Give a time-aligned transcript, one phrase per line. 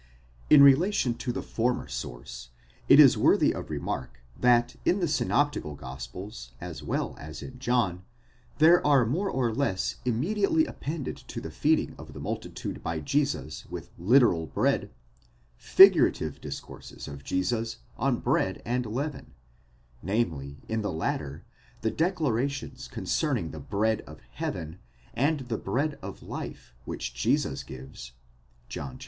[0.49, 2.49] In relation to the former source,
[2.89, 8.03] it is worthy of remark, that in the synoptical gospels as well as in John,
[8.57, 13.67] there are more or less immediately appended to the feeding of the multitude by Jesus
[13.69, 14.89] with literal bread,
[15.55, 19.35] figurative discourses of Jesus on bread and leaven:
[20.01, 21.45] namely, in the latter,
[21.81, 24.79] the declarations concerning the bread of heaven,
[25.13, 28.13] and the bread of life which Jesus gives
[28.67, 28.99] (John vi.